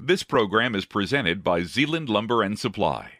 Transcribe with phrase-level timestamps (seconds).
[0.00, 3.12] This program is presented by Zeeland Lumber and Supply.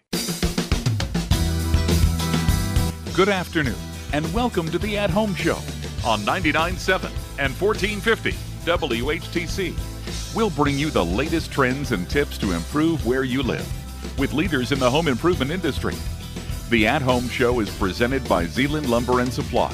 [3.14, 3.76] Good afternoon,
[4.12, 5.58] and welcome to the At Home Show
[6.04, 7.04] on 99.7
[7.38, 8.32] and 1450
[8.64, 10.34] WHTC.
[10.34, 14.72] We'll bring you the latest trends and tips to improve where you live with leaders
[14.72, 15.94] in the home improvement industry.
[16.70, 19.72] The At Home Show is presented by Zeeland Lumber and Supply.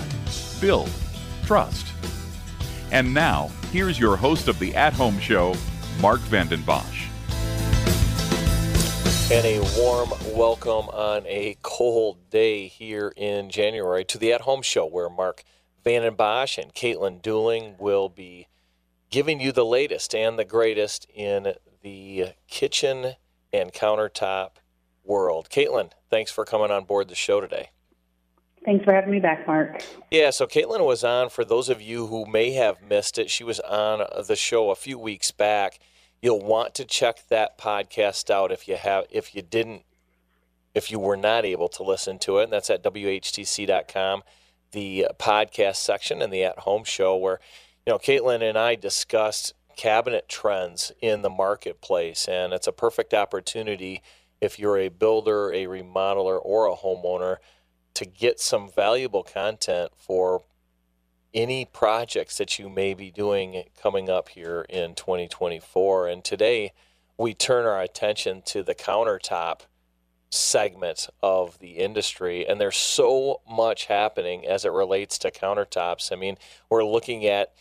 [0.61, 0.91] Build,
[1.47, 1.87] trust.
[2.93, 5.55] And now, here's your host of the At Home Show,
[6.01, 7.09] Mark Vanden Bosch.
[9.31, 14.63] And a warm welcome on a cold day here in January to the At Home
[14.63, 15.45] Show, where Mark
[15.85, 18.47] Vanden Bosch and Kaitlin Deuling will be
[19.11, 23.17] giving you the latest and the greatest in the kitchen
[23.53, 24.53] and countertop
[25.05, 25.51] world.
[25.51, 27.73] Kaitlin, thanks for coming on board the show today.
[28.65, 29.83] Thanks for having me back, Mark.
[30.11, 33.45] Yeah, so Kaitlin was on, for those of you who may have missed it, she
[33.45, 35.79] was on the show a few weeks back
[36.23, 39.85] You'll want to check that podcast out if you have if you didn't
[40.75, 42.45] if you were not able to listen to it.
[42.45, 44.23] And that's at whtc.com,
[44.73, 47.41] the podcast section and the at home show where
[47.87, 53.15] you know Kaitlin and I discussed cabinet trends in the marketplace, and it's a perfect
[53.15, 54.03] opportunity
[54.41, 57.37] if you're a builder, a remodeler, or a homeowner
[57.95, 60.43] to get some valuable content for
[61.33, 66.09] any projects that you may be doing coming up here in 2024.
[66.09, 66.73] And today
[67.17, 69.61] we turn our attention to the countertop
[70.31, 72.47] segment of the industry.
[72.47, 76.13] And there's so much happening as it relates to countertops.
[76.13, 76.37] I mean,
[76.69, 77.53] we're looking at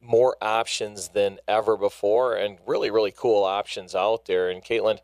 [0.00, 4.50] more options than ever before and really, really cool options out there.
[4.50, 4.98] And Kaitlin,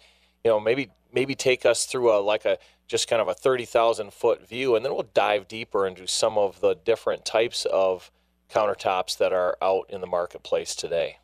[0.44, 2.58] you know, maybe maybe take us through a like a
[2.92, 6.60] just kind of a 30,000 foot view, and then we'll dive deeper into some of
[6.60, 8.12] the different types of
[8.50, 11.16] countertops that are out in the marketplace today.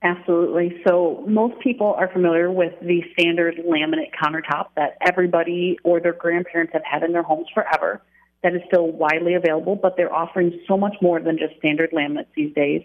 [0.00, 0.80] Absolutely.
[0.86, 6.72] So, most people are familiar with the standard laminate countertop that everybody or their grandparents
[6.72, 8.00] have had in their homes forever.
[8.44, 12.26] That is still widely available, but they're offering so much more than just standard laminates
[12.36, 12.82] these days.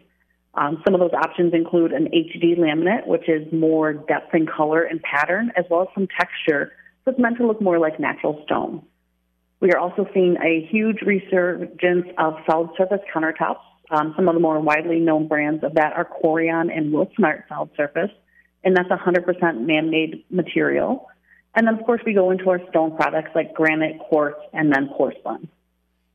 [0.55, 4.81] Um, some of those options include an HD laminate, which is more depth and color
[4.81, 6.71] and pattern, as well as some texture.
[7.09, 8.83] It's meant to look more like natural stone.
[9.59, 13.59] We are also seeing a huge resurgence of solid surface countertops.
[13.91, 17.71] Um, some of the more widely known brands of that are Corian and Wilsonart Solid
[17.75, 18.11] Surface,
[18.63, 21.07] and that's 100% man-made material.
[21.55, 24.89] And then, of course, we go into our stone products like granite, quartz, and then
[24.95, 25.49] porcelain.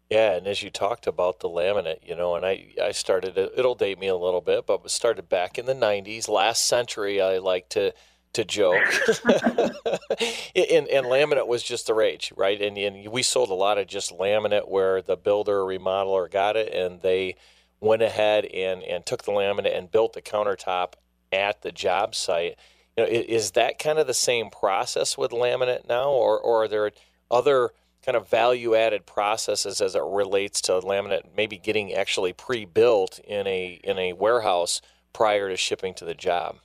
[0.08, 3.74] Yeah, and as you talked about the laminate, you know, and I, I started, it'll
[3.74, 7.68] date me a little bit, but started back in the 90s, last century, I like
[7.70, 7.92] to
[8.34, 8.84] to joke.
[9.24, 12.60] and, and, laminate was just the rage, right?
[12.60, 16.72] And, and we sold a lot of just laminate where the builder remodeler got it
[16.72, 17.36] and they
[17.80, 20.94] went ahead and, and took the laminate and built the countertop
[21.32, 22.56] at the job site.
[22.96, 26.68] You know, is that kind of the same process with laminate now, or, or are
[26.68, 26.92] there
[27.30, 27.70] other
[28.04, 33.18] kind of value added processes as it relates to laminate maybe getting actually pre built
[33.20, 34.80] in a in a warehouse
[35.12, 36.56] prior to shipping to the job?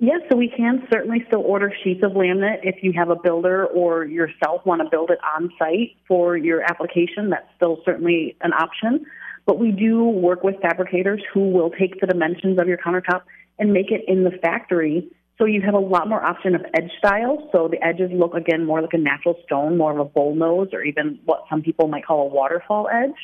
[0.00, 3.66] Yes, so we can certainly still order sheets of laminate if you have a builder
[3.66, 7.30] or yourself want to build it on site for your application.
[7.30, 9.04] That's still certainly an option.
[9.44, 13.22] But we do work with fabricators who will take the dimensions of your countertop
[13.58, 15.08] and make it in the factory.
[15.36, 17.48] So you have a lot more option of edge style.
[17.50, 20.68] So the edges look again more like a natural stone, more of a bull nose,
[20.72, 23.18] or even what some people might call a waterfall edge.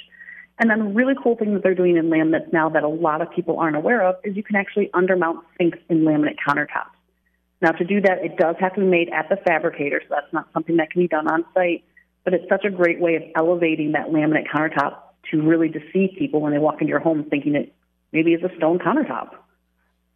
[0.59, 3.31] And then really cool thing that they're doing in laminates now that a lot of
[3.31, 6.95] people aren't aware of is you can actually undermount sinks in laminate countertops.
[7.61, 10.33] Now to do that, it does have to be made at the fabricator, so that's
[10.33, 11.85] not something that can be done on site.
[12.25, 14.99] But it's such a great way of elevating that laminate countertop
[15.31, 17.75] to really deceive people when they walk into your home thinking it
[18.13, 19.31] maybe is a stone countertop.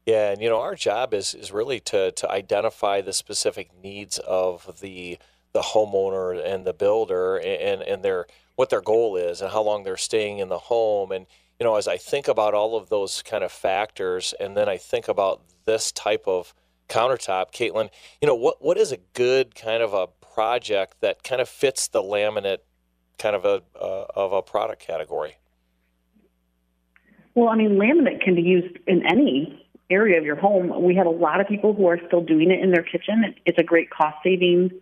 [0.06, 4.18] Yeah, and you know our job is is really to to identify the specific needs
[4.18, 5.18] of the
[5.52, 8.26] the homeowner and the builder and and their
[8.58, 11.12] what their goal is and how long they're staying in the home.
[11.12, 11.26] And
[11.60, 14.76] you know as I think about all of those kind of factors and then I
[14.76, 16.54] think about this type of
[16.88, 17.88] countertop Kaitlin
[18.20, 21.86] you know what what is a good kind of a project that kind of fits
[21.86, 22.58] the laminate
[23.16, 25.36] kind of a uh, of a product category?
[27.36, 30.82] Well I mean laminate can be used in any area of your home.
[30.82, 33.36] We have a lot of people who are still doing it in their kitchen.
[33.46, 34.72] It's a great cost saving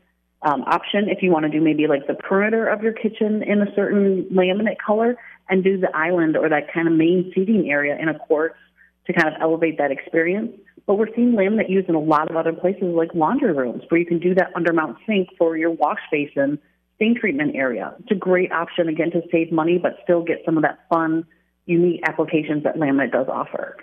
[0.42, 3.62] um, option if you want to do maybe like the perimeter of your kitchen in
[3.62, 5.16] a certain laminate color
[5.48, 8.56] and do the island or that kind of main seating area in a quartz
[9.06, 10.52] to kind of elevate that experience.
[10.86, 13.98] But we're seeing laminate used in a lot of other places like laundry rooms where
[13.98, 16.58] you can do that undermount sink for your wash basin
[16.96, 17.94] stain treatment area.
[18.00, 21.26] It's a great option again to save money but still get some of that fun,
[21.66, 23.76] unique applications that laminate does offer.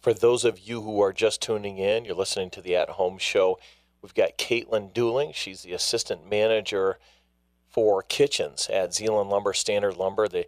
[0.00, 3.18] For those of you who are just tuning in, you're listening to the At Home
[3.18, 3.58] Show.
[4.02, 5.34] We've got Kaitlin Deuling.
[5.34, 6.98] She's the assistant manager
[7.68, 10.28] for kitchens at Zeeland Lumber, Standard Lumber.
[10.28, 10.46] The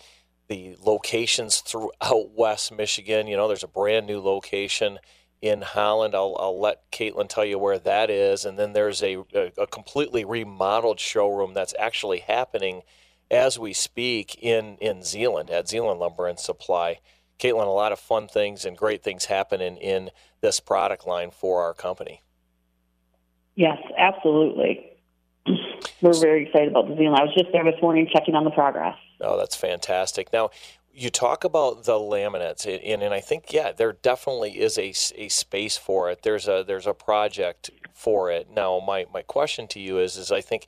[0.49, 3.27] the locations throughout West Michigan.
[3.27, 4.99] You know, there's a brand new location
[5.41, 6.15] in Holland.
[6.15, 8.45] I'll, I'll let Kaitlin tell you where that is.
[8.45, 12.83] And then there's a, a, a, completely remodeled showroom that's actually happening
[13.31, 17.01] as we speak in, in Zeeland at Zeeland Lumber and Supply.
[17.39, 20.11] Kaitlin, a lot of fun things and great things happening in
[20.43, 22.23] this product line for our company.
[23.55, 24.89] Yes, absolutely.
[26.01, 27.17] We're very excited about the Zeeland.
[27.17, 28.97] I was just there this morning checking on the progress.
[29.21, 30.33] Oh, that's fantastic.
[30.33, 30.51] Now,
[30.95, 35.29] you talk about the laminates, and, and I think yeah, there definitely is a, a
[35.29, 36.23] space for it.
[36.23, 38.49] There's a there's a project for it.
[38.51, 40.67] Now, my, my question to you is is I think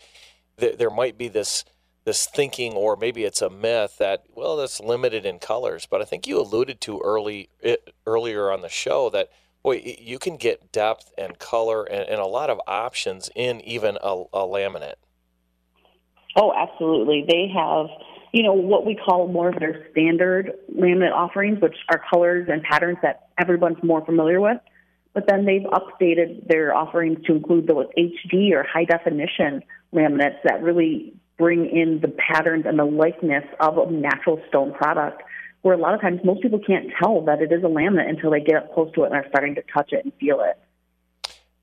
[0.59, 1.65] th- there might be this
[2.05, 5.87] this thinking, or maybe it's a myth that well, that's limited in colors.
[5.91, 9.29] But I think you alluded to early it, earlier on the show that
[9.65, 13.99] boy, you can get depth and color and, and a lot of options in even
[14.03, 14.95] a, a laminate.
[16.37, 17.25] Oh, absolutely.
[17.27, 17.87] They have
[18.35, 22.65] you know, what we call more of their standard laminate offerings, which are colors and
[22.65, 24.59] patterns that everyone's more familiar with.
[25.13, 29.63] But then they've updated their offerings to include those HD or high definition
[29.95, 35.23] laminates that really bring in the patterns and the likeness of a natural stone product.
[35.65, 38.31] Where a lot of times most people can't tell that it is a laminate until
[38.31, 40.61] they get up close to it and are starting to touch it and feel it.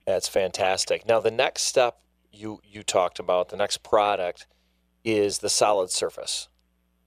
[0.08, 1.08] That's fantastic.
[1.08, 2.00] Now, the next step
[2.32, 4.48] you you talked about, the next product,
[5.04, 6.50] is the solid surface.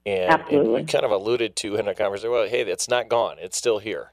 [0.07, 0.81] And, Absolutely.
[0.83, 3.57] and you kind of alluded to in a conversation, well, hey, it's not gone; it's
[3.57, 4.13] still here.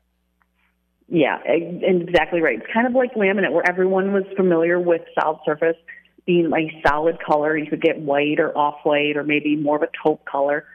[1.07, 2.57] Yeah, exactly right.
[2.57, 5.77] It's kind of like laminate, where everyone was familiar with solid surface
[6.25, 7.55] being a solid color.
[7.55, 10.65] You could get white or off white, or maybe more of a taupe color.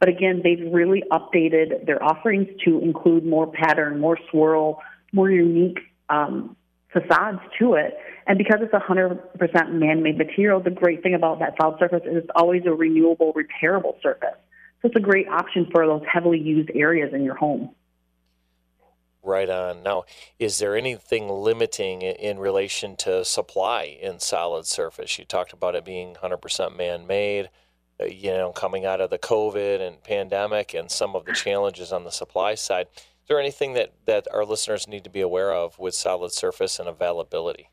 [0.00, 4.82] But again, they've really updated their offerings to include more pattern, more swirl,
[5.12, 6.56] more unique um,
[6.92, 7.96] facades to it.
[8.26, 12.30] And because it's 100% man-made material, the great thing about that solid surface is it's
[12.34, 14.36] always a renewable, repairable surface.
[14.80, 17.74] So it's a great option for those heavily used areas in your home.
[19.22, 19.82] Right on.
[19.82, 20.04] Now,
[20.38, 25.18] is there anything limiting in relation to supply in solid surface?
[25.18, 27.48] You talked about it being 100% man made,
[28.00, 31.36] Uh, you know, coming out of the COVID and pandemic and some of the mm.
[31.36, 32.86] challenges on the supply side.
[32.96, 36.78] Is there anything that, that our listeners need to be aware of with solid surface
[36.78, 37.70] and availability?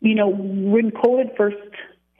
[0.00, 1.56] You know, when COVID first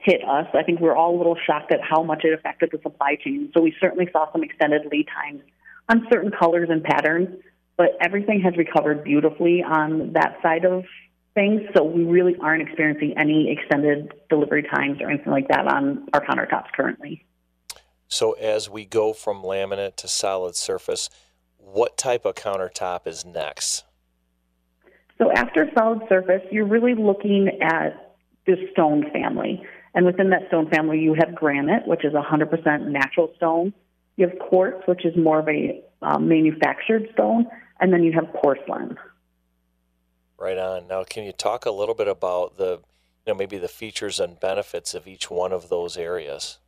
[0.06, 0.46] hit us.
[0.54, 3.16] I think we are all a little shocked at how much it affected the supply
[3.16, 3.50] chain.
[3.52, 5.42] So we certainly saw some extended lead times
[5.88, 7.28] on certain colors and patterns,
[7.76, 10.84] but everything has recovered beautifully on that side of
[11.36, 11.60] things.
[11.76, 16.24] So we really aren't experiencing any extended delivery times or anything like that on our
[16.24, 17.24] countertops currently.
[18.08, 21.08] So as we go from laminate to solid surface,
[21.58, 23.84] what type of countertop is next?
[25.18, 28.16] So after solid surface, you're really looking at
[28.46, 29.62] the stone family.
[29.94, 33.72] And within that stone family, you have granite, which is 100% natural stone.
[34.16, 37.46] You have quartz, which is more of a um, manufactured stone.
[37.80, 38.96] And then you have porcelain.
[40.38, 40.88] Right on.
[40.88, 42.80] Now, can you talk a little bit about the,
[43.26, 46.58] you know, maybe the features and benefits of each one of those areas?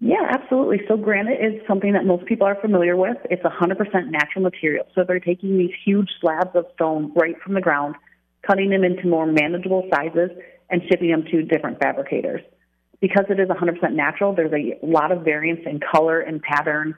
[0.00, 0.80] Yeah, absolutely.
[0.86, 3.16] So granite is something that most people are familiar with.
[3.30, 4.86] It's 100% natural material.
[4.94, 7.96] So they're taking these huge slabs of stone right from the ground,
[8.46, 10.30] cutting them into more manageable sizes,
[10.70, 12.42] and shipping them to different fabricators.
[13.00, 16.94] Because it is 100% natural, there's a lot of variance in color and pattern.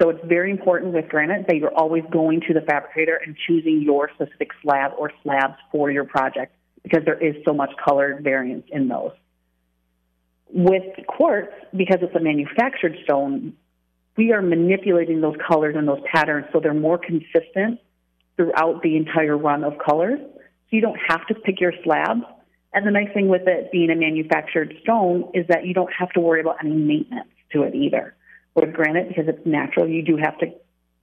[0.00, 3.82] So it's very important with granite that you're always going to the fabricator and choosing
[3.82, 8.64] your specific slab or slabs for your project because there is so much color variance
[8.70, 9.12] in those.
[10.50, 13.54] With quartz, because it's a manufactured stone,
[14.16, 17.80] we are manipulating those colors and those patterns so they're more consistent
[18.36, 20.20] throughout the entire run of colors.
[20.20, 22.22] So you don't have to pick your slabs
[22.72, 26.10] and the nice thing with it being a manufactured stone is that you don't have
[26.10, 28.14] to worry about any maintenance to it either.
[28.60, 30.46] With granite, because it's natural, you do have to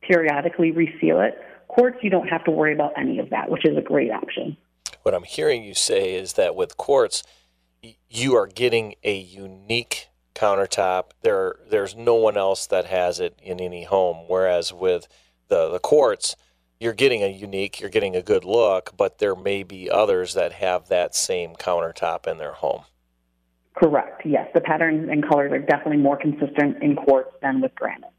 [0.01, 1.37] periodically reseal it.
[1.67, 4.57] Quartz, you don't have to worry about any of that, which is a great option.
[5.03, 7.23] What I'm hearing you say is that with quartz,
[8.09, 11.11] you are getting a unique countertop.
[11.21, 14.25] There, there's no one else that has it in any home.
[14.27, 15.07] Whereas with
[15.47, 16.35] the, the quartz,
[16.79, 20.53] you're getting a unique, you're getting a good look, but there may be others that
[20.53, 22.83] have that same countertop in their home.
[23.75, 24.21] Correct.
[24.25, 28.09] Yes, the patterns and colors are definitely more consistent in quartz than with granite.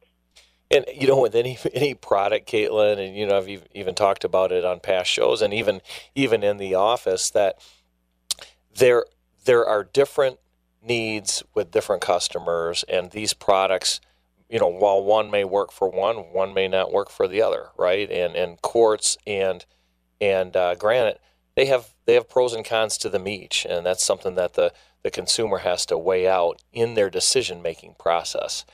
[0.71, 4.53] And you know, with any any product, Kaitlin, and you know, I've even talked about
[4.53, 5.81] it on past shows, and even
[6.15, 7.59] even in the office, that
[8.77, 9.07] there
[9.45, 10.39] there are different
[10.83, 14.01] needs with different customers, and these products
[14.49, 17.71] you know, while one may work for one, one may not work for the other,
[17.77, 18.11] right?
[18.11, 19.65] And and quartz and
[20.21, 21.21] and uh, granite,
[21.55, 24.73] they have they have pros and cons to them each, and that's something that the
[25.07, 28.65] the consumer has to weigh out in their decision making process.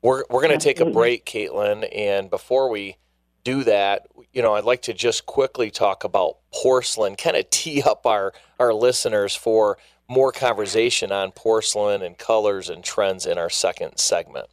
[0.00, 2.96] We're we're going to take a break, Kaitlin, and before we
[3.44, 7.82] do that, you know, I'd like to just quickly talk about porcelain, kind of tee
[7.82, 9.76] up our our listeners for
[10.08, 14.46] more conversation on porcelain and colors and trends in our second segment.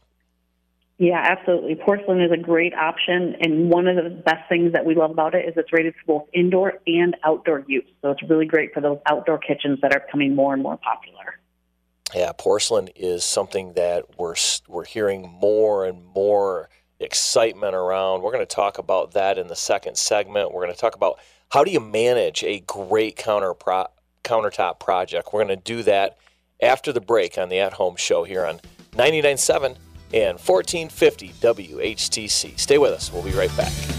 [0.99, 1.75] Yeah, absolutely.
[1.75, 5.33] Porcelain is a great option, and one of the best things that we love about
[5.33, 7.85] it is it's rated for both indoor and outdoor use.
[8.01, 11.39] So it's really great for those outdoor kitchens that are becoming more and more popular.
[12.13, 14.35] Yeah, porcelain is something that we're
[14.67, 16.67] we're hearing more and more
[16.99, 18.21] excitement around.
[18.21, 20.51] We're going to talk about that in the second segment.
[20.51, 23.87] We're going to talk about how do you manage a great counter pro-
[24.25, 25.29] countertop project.
[25.31, 26.17] We're going to do that
[26.61, 28.59] after the break on the At Home Show here on
[28.91, 29.77] 99.7
[30.13, 32.59] and 1450 WHTC.
[32.59, 33.11] Stay with us.
[33.11, 33.98] We'll be right back.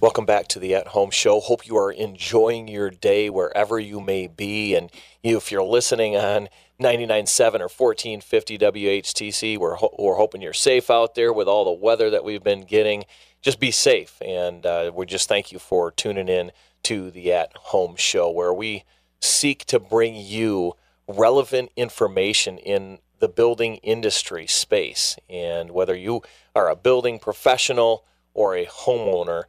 [0.00, 1.40] Welcome back to the At Home Show.
[1.40, 4.76] Hope you are enjoying your day wherever you may be.
[4.76, 4.92] And
[5.24, 6.48] if you're listening on
[6.80, 11.84] 99.7 or 1450 WHTC, we're, ho- we're hoping you're safe out there with all the
[11.84, 13.06] weather that we've been getting.
[13.42, 14.22] Just be safe.
[14.24, 16.52] And uh, we just thank you for tuning in
[16.84, 18.84] to the At Home Show, where we
[19.18, 20.74] seek to bring you
[21.08, 25.16] relevant information in the building industry space.
[25.28, 26.22] And whether you
[26.54, 29.42] are a building professional or a homeowner,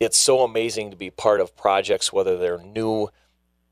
[0.00, 3.08] it's so amazing to be part of projects, whether they're new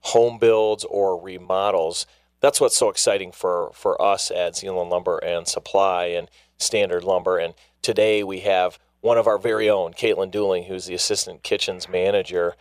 [0.01, 2.07] home builds or remodels.
[2.41, 7.39] That's what's so exciting for, for us at Zeeland Lumber and Supply and Standard Lumber.
[7.39, 11.89] And today we have one of our very own, Kaitlin Deuling, who's the Assistant Kitchens
[11.89, 12.55] Manager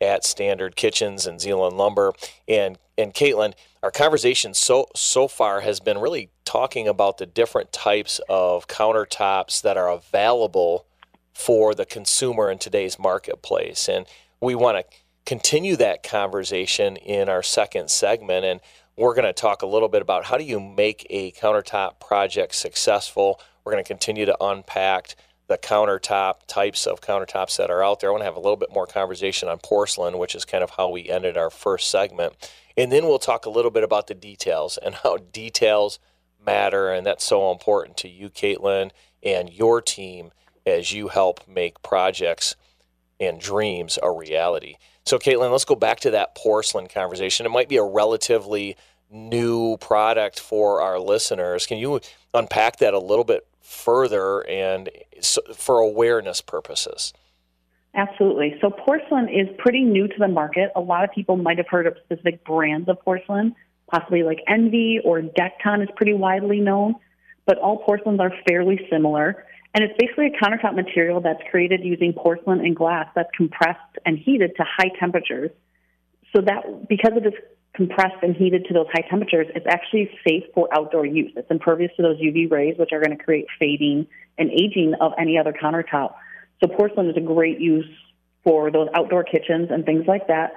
[0.00, 2.12] at Standard Kitchens and Zeeland Lumber.
[2.46, 7.72] And and Kaitlin, our conversation so so far has been really talking about the different
[7.72, 10.86] types of countertops that are available
[11.32, 13.88] for the consumer in today's marketplace.
[13.88, 14.06] And
[14.40, 18.44] we want to continue that conversation in our second segment.
[18.44, 18.60] And
[18.96, 22.54] we're going to talk a little bit about how do you make a countertop project
[22.54, 23.40] successful.
[23.64, 25.14] We're going to continue to unpack
[25.48, 28.10] the countertop types of countertops that are out there.
[28.10, 30.70] I want to have a little bit more conversation on porcelain, which is kind of
[30.70, 32.34] how we ended our first segment.
[32.76, 35.98] And then we'll talk a little bit about the details and how details
[36.44, 36.90] matter.
[36.90, 38.90] And that's so important to you, Kaitlin,
[39.22, 40.32] and your team
[40.66, 42.56] as you help make projects
[43.18, 44.76] and dreams a reality.
[45.04, 47.46] So, Kaitlin, let's go back to that porcelain conversation.
[47.46, 48.76] It might be a relatively
[49.10, 51.66] new product for our listeners.
[51.66, 52.00] Can you
[52.34, 54.88] unpack that a little bit further and
[55.54, 57.12] for awareness purposes?
[57.94, 58.56] Absolutely.
[58.60, 60.70] So, porcelain is pretty new to the market.
[60.76, 63.54] A lot of people might have heard of specific brands of porcelain,
[63.90, 66.94] possibly like Envy or Dekton is pretty widely known,
[67.44, 69.44] but all porcelains are fairly similar.
[69.74, 74.18] And it's basically a countertop material that's created using porcelain and glass that's compressed and
[74.18, 75.50] heated to high temperatures.
[76.34, 77.34] So that because it is
[77.74, 81.32] compressed and heated to those high temperatures, it's actually safe for outdoor use.
[81.36, 85.12] It's impervious to those UV rays, which are going to create fading and aging of
[85.18, 86.14] any other countertop.
[86.62, 87.88] So porcelain is a great use
[88.44, 90.52] for those outdoor kitchens and things like that.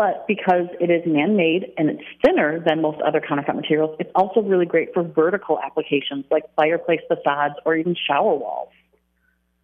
[0.00, 4.10] But because it is man made and it's thinner than most other countertop materials, it's
[4.14, 8.70] also really great for vertical applications like fireplace facades or even shower walls.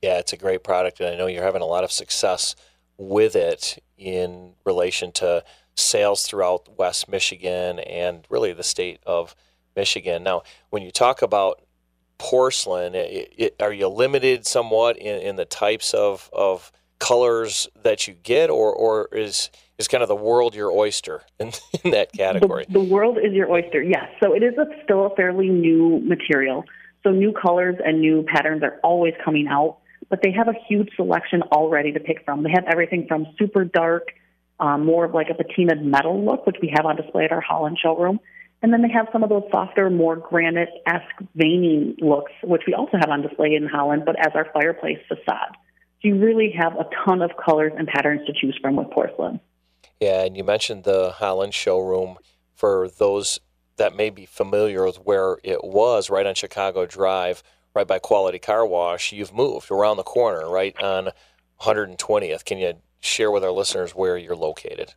[0.03, 2.55] Yeah, it's a great product, and I know you're having a lot of success
[2.99, 5.43] with it in relation to
[5.75, 9.35] sales throughout West Michigan and really the state of
[9.75, 10.23] Michigan.
[10.23, 11.63] Now, when you talk about
[12.19, 18.07] porcelain, it, it, are you limited somewhat in, in the types of, of colors that
[18.07, 21.53] you get, or, or is is kind of the world your oyster in,
[21.85, 22.65] in that category?
[22.67, 24.09] The, the, world is your oyster, yes.
[24.23, 26.65] So it is a, still a fairly new material.
[27.03, 30.89] So new colors and new patterns are always coming out, but they have a huge
[30.97, 32.43] selection already to pick from.
[32.43, 34.09] They have everything from super dark,
[34.59, 37.43] um, more of like a patinaed metal look, which we have on display at our
[37.43, 38.19] Holland showroom,
[38.63, 42.75] And then they have some of those softer, more granite esque veining looks, which we
[42.75, 45.57] also have on display in Holland, but as our fireplace facade.
[46.03, 49.41] You really have a ton of colors and patterns to choose from with porcelain.
[50.01, 52.17] Yeah, and you mentioned the Holland showroom
[52.55, 53.41] for those
[53.77, 57.43] that may be familiar with where it was right on Chicago Drive,
[57.75, 59.13] right by Quality Car Wash.
[59.13, 61.11] You've moved around the corner, right on
[61.61, 62.45] 120th.
[62.45, 64.95] Can you share with our listeners where you're located?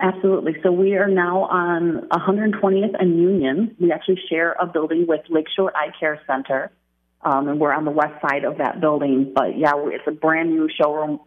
[0.00, 0.56] Absolutely.
[0.62, 3.76] So we are now on 120th and Union.
[3.78, 6.72] We actually share a building with Lakeshore Eye Care Center,
[7.22, 9.32] um, and we're on the west side of that building.
[9.34, 11.20] But yeah, it's a brand new showroom.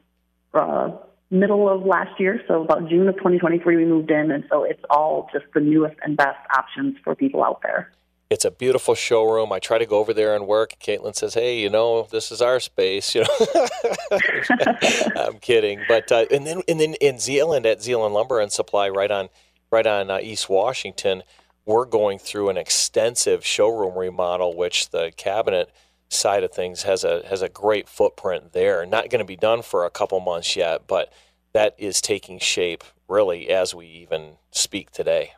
[0.53, 0.91] Uh,
[1.29, 4.83] middle of last year, so about June of 2023, we moved in, and so it's
[4.89, 7.91] all just the newest and best options for people out there.
[8.29, 9.51] It's a beautiful showroom.
[9.51, 10.75] I try to go over there and work.
[10.79, 13.67] Kaitlin says, "Hey, you know, this is our space." You know,
[15.15, 18.89] I'm kidding, but uh, and then and then in Zeeland at Zeeland Lumber and Supply,
[18.89, 19.29] right on
[19.71, 21.21] right on uh, East Washington,
[21.65, 25.71] we're going through an extensive showroom remodel, which the cabinet
[26.09, 28.85] side of things has a has a great footprint there.
[28.85, 31.11] Not going to be done for a couple months yet, but
[31.53, 35.31] that is taking shape really as we even speak today.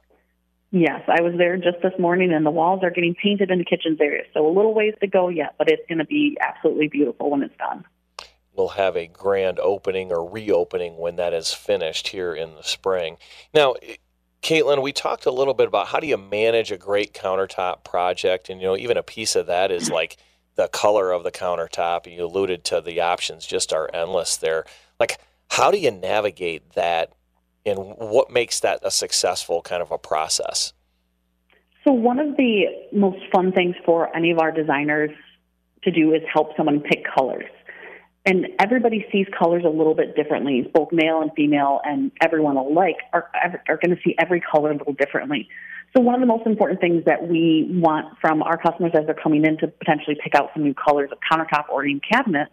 [0.72, 3.66] Yes, I was there just this morning, and the walls are getting painted in the
[3.66, 4.24] kitchens area.
[4.34, 7.44] So a little ways to go yet, but it's going to be absolutely beautiful when
[7.44, 7.86] it's done.
[8.54, 13.18] We'll have a grand opening or reopening when that is finished here in the spring.
[13.54, 13.76] Now,
[14.46, 18.48] Kaitlin, we talked a little bit about how do you manage a great countertop project,
[18.48, 20.18] and you know, even a piece of that is like
[20.54, 22.06] the color of the countertop.
[22.06, 24.66] And you alluded to the options just are endless there.
[25.00, 27.12] Like, how do you navigate that
[27.66, 30.74] and what makes that a successful kind of a process?
[31.84, 35.10] So, one of the most fun things for any of our designers
[35.82, 37.50] to do is help someone pick colors.
[38.26, 40.70] And everybody sees colors a little bit differently.
[40.74, 43.30] Both male and female and everyone alike are,
[43.68, 45.48] are going to see every color a little differently.
[45.96, 49.16] So one of the most important things that we want from our customers as they're
[49.16, 52.50] coming in to potentially pick out some new colors of countertop or even cabinet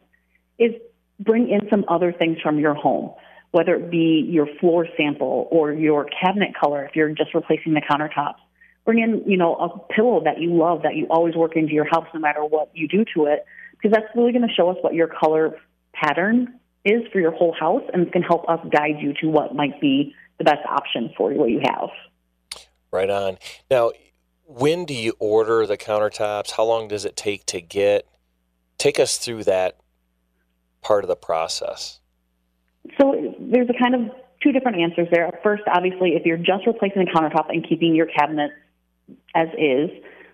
[0.59, 0.73] is
[1.19, 3.13] bring in some other things from your home,
[3.51, 7.81] whether it be your floor sample or your cabinet color if you're just replacing the
[7.81, 8.37] countertops.
[8.85, 11.87] Bring in, you know, a pillow that you love that you always work into your
[11.87, 13.45] house no matter what you do to it,
[13.83, 15.59] because that's really going to show us what your color
[15.93, 19.29] pattern is for your whole house and it's going to help us guide you to
[19.29, 21.91] what might be the best option for what you have.
[22.91, 23.39] Right on.
[23.71, 23.93] Now,
[24.47, 26.53] when do you order the countertops?
[26.53, 28.07] How long does it take to get?
[28.79, 29.79] Take us through that
[30.83, 32.01] part of the process.
[33.01, 35.31] So there's a kind of two different answers there.
[35.43, 38.51] First, obviously, if you're just replacing the countertop and keeping your cabinet
[39.35, 39.91] as is,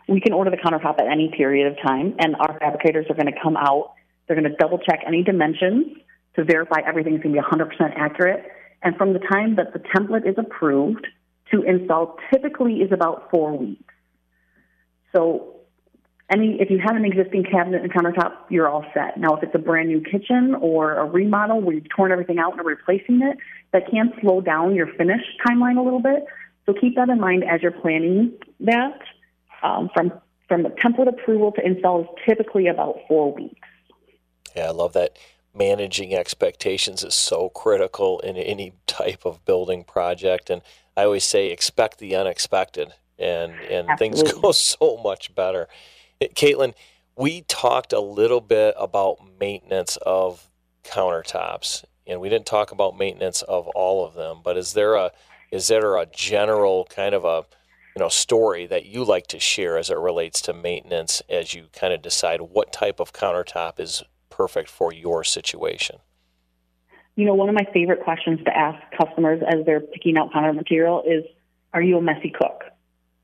[0.08, 3.26] we can order the countertop at any period of time, and our fabricators are going
[3.26, 3.92] to come out.
[4.26, 5.98] They're going to double check any dimensions
[6.36, 8.44] to verify everything's going to be 100% accurate.
[8.82, 11.06] And from the time that the template is approved
[11.52, 13.94] to install typically is about four weeks.
[15.14, 15.56] So
[16.30, 19.18] any if you have an existing cabinet and countertop, you're all set.
[19.18, 22.52] Now if it's a brand new kitchen or a remodel where you've torn everything out
[22.52, 23.38] and are replacing it,
[23.72, 26.26] that can slow down your finish timeline a little bit.
[26.66, 29.00] So keep that in mind as you're planning that.
[29.62, 30.12] Um, from
[30.48, 33.68] from the template approval to install is typically about four weeks.
[34.56, 35.18] Yeah, I love that.
[35.54, 40.62] Managing expectations is so critical in any type of building project, and
[40.96, 45.68] I always say expect the unexpected, and and things go so much better.
[46.20, 46.74] Kaitlin,
[47.16, 50.48] we talked a little bit about maintenance of
[50.84, 54.40] countertops, and we didn't talk about maintenance of all of them.
[54.42, 55.12] But is there a
[55.50, 57.44] is there a general kind of a
[57.98, 61.66] you know story that you like to share as it relates to maintenance as you
[61.72, 65.98] kind of decide what type of countertop is perfect for your situation?
[67.18, 70.52] you know, one of my favorite questions to ask customers as they're picking out counter
[70.52, 71.24] material is,
[71.74, 72.62] are you a messy cook?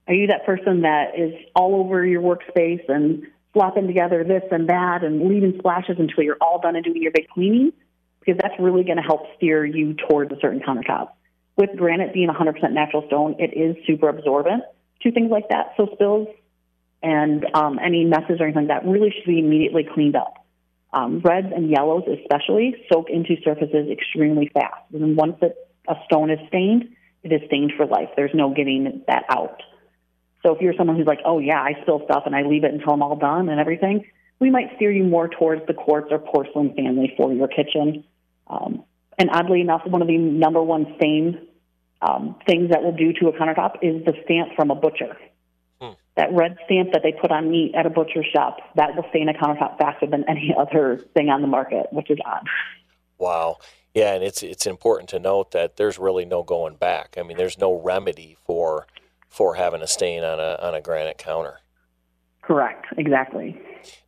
[0.08, 4.68] Are you that person that is all over your workspace and slopping together this and
[4.68, 7.72] that and leaving splashes until you're all done and doing your big cleaning?
[8.18, 11.10] Because that's really going to help steer you towards a certain countertop.
[11.56, 14.64] With granite being 100% natural stone, it is super absorbent
[15.02, 15.74] to things like that.
[15.76, 16.28] So spills
[17.02, 20.44] and um, any messes or anything like that really should be immediately cleaned up.
[20.92, 24.82] Um, reds and yellows, especially, soak into surfaces extremely fast.
[24.92, 25.56] And once it,
[25.88, 26.88] a stone is stained,
[27.22, 28.08] it is stained for life.
[28.16, 29.60] There's no getting that out.
[30.42, 32.72] So if you're someone who's like, oh yeah, I spill stuff and I leave it
[32.72, 34.04] until I'm all done and everything,
[34.40, 38.04] we might steer you more towards the quartz or porcelain family for your kitchen.
[38.46, 38.84] Um,
[39.18, 41.46] and oddly enough, one of the number one stain
[42.02, 45.16] um, things that will do to a countertop is the stamp from a butcher
[46.16, 49.28] that red stamp that they put on meat at a butcher shop that will stain
[49.28, 52.46] a countertop faster than any other thing on the market, which is odd.
[53.18, 53.58] Wow.
[53.94, 57.14] Yeah, and it's it's important to note that there's really no going back.
[57.16, 58.86] I mean, there's no remedy for
[59.28, 61.60] for having a stain on a on a granite counter.
[62.46, 62.86] Correct.
[62.96, 63.60] Exactly.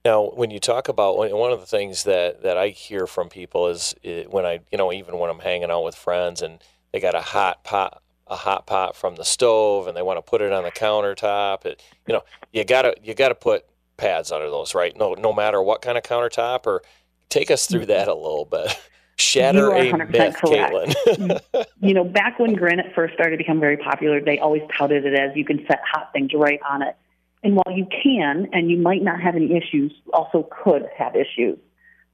[0.04, 3.68] Now, when you talk about one of the things that, that I hear from people
[3.68, 3.94] is
[4.28, 7.20] when I, you know, even when I'm hanging out with friends and they got a
[7.20, 10.64] hot pot, a hot pot from the stove, and they want to put it on
[10.64, 11.64] the countertop.
[11.64, 13.64] It, you know, you gotta you gotta put
[13.96, 14.96] pads under those, right?
[14.96, 16.66] No, no matter what kind of countertop.
[16.66, 16.82] Or
[17.28, 18.78] take us through that a little bit.
[19.18, 21.40] Shatter a myth, Kaitlin.
[21.80, 25.14] you know, back when granite first started to become very popular, they always touted it
[25.14, 26.96] as you can set hot things right on it.
[27.42, 31.58] And while you can, and you might not have any issues, also could have issues.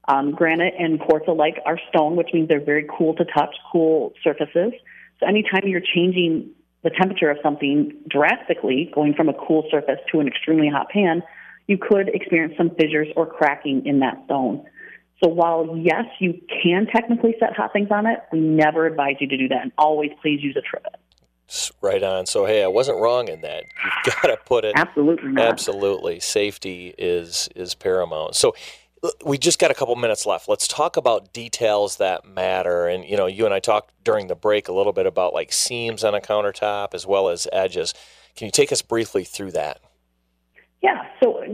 [0.08, 4.12] Um, granite and quartz alike are stone, which means they're very cool to touch, cool
[4.22, 4.72] surfaces.
[5.20, 6.50] So anytime you're changing
[6.82, 11.22] the temperature of something drastically, going from a cool surface to an extremely hot pan,
[11.68, 14.66] you could experience some fissures or cracking in that stone.
[15.22, 19.28] So while yes, you can technically set hot things on it, we never advise you
[19.28, 20.98] to do that, and always please use a trivet.
[21.83, 22.26] Right on.
[22.26, 23.64] So hey, I wasn't wrong in that.
[23.85, 25.33] You've got to put it absolutely.
[25.33, 25.46] Not.
[25.46, 28.37] Absolutely, safety is is paramount.
[28.37, 28.55] So
[29.24, 30.48] we just got a couple minutes left.
[30.48, 32.87] Let's talk about details that matter.
[32.87, 35.52] And you know, you and I talked during the break a little bit about like
[35.52, 37.94] seams on a countertop as well as edges.
[38.37, 39.81] Can you take us briefly through that?
[40.83, 41.02] Yeah.
[41.22, 41.44] So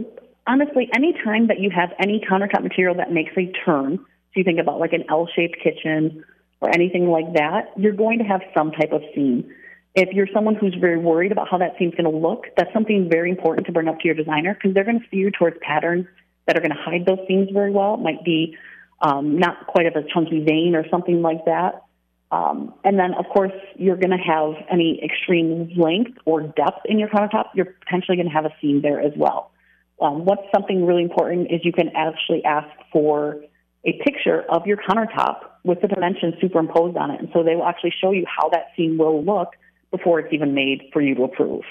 [0.47, 4.43] honestly, any time that you have any countertop material that makes a turn, so you
[4.43, 6.23] think about like an L-shaped kitchen
[6.61, 9.49] or anything like that, you're going to have some type of seam.
[9.95, 13.09] If you're someone who's very worried about how that seam's going to look, that's something
[13.09, 15.57] very important to bring up to your designer because they're going to steer you towards
[15.61, 16.05] patterns
[16.45, 17.95] that are going to hide those seams very well.
[17.95, 18.55] It might be
[19.01, 21.83] um, not quite of a chunky vein or something like that.
[22.31, 26.99] Um, and then, of course, you're going to have any extreme length or depth in
[26.99, 27.45] your countertop.
[27.55, 29.51] You're potentially going to have a seam there as well.
[29.99, 33.41] Um, what's something really important is you can actually ask for
[33.83, 37.19] a picture of your countertop with the dimensions superimposed on it.
[37.19, 39.49] And so they will actually show you how that seam will look
[39.91, 41.63] before it's even made for you to approve.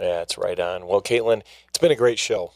[0.00, 0.86] Yeah, it's right on.
[0.86, 2.52] Well, Kaitlin, it's been a great show.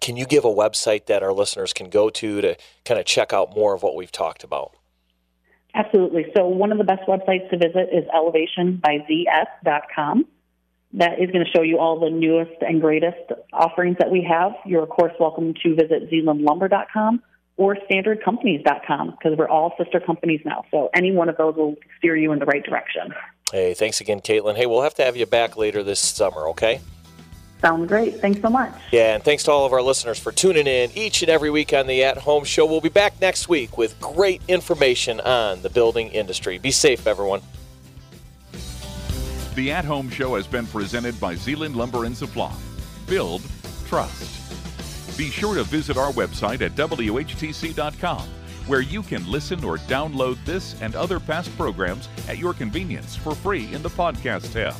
[0.00, 3.32] Can you give a website that our listeners can go to to kind of check
[3.32, 4.76] out more of what we've talked about?
[5.74, 6.26] Absolutely.
[6.36, 10.24] So, one of the best websites to visit is elevationbyzs.com.
[10.94, 14.50] That is going to show you all the newest and greatest offerings that we have.
[14.66, 17.22] You're, of course, welcome to visit zeelandlumber.com
[17.56, 20.64] or standardcompanies.com because we're all sister companies now.
[20.72, 23.14] So, any one of those will steer you in the right direction.
[23.52, 24.56] Hey, thanks again, Kaitlin.
[24.56, 26.80] Hey, we'll have to have you back later this summer, okay?
[27.60, 28.20] Sounds great.
[28.20, 28.72] Thanks so much.
[28.90, 31.74] Yeah, and thanks to all of our listeners for tuning in each and every week
[31.74, 32.64] on the At Home Show.
[32.64, 36.58] We'll be back next week with great information on the building industry.
[36.58, 37.42] Be safe, everyone.
[39.56, 42.54] The At Home Show has been presented by Zeeland Lumber and Supply.
[43.06, 43.42] Build,
[43.86, 45.18] trust.
[45.18, 48.28] Be sure to visit our website at WHTC.com
[48.70, 53.34] where you can listen or download this and other past programs at your convenience for
[53.34, 54.76] free in the podcast tab.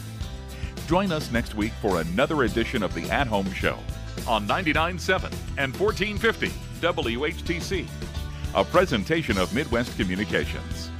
[0.86, 3.76] Join us next week for another edition of the At Home Show
[4.28, 5.24] on 99.7
[5.58, 6.50] and 1450
[6.80, 7.88] WHTC,
[8.54, 10.92] a presentation of Midwest Communications.